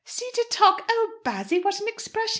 [0.03, 0.81] "See to talk!
[0.89, 2.29] Oh, Bassy, what an expression!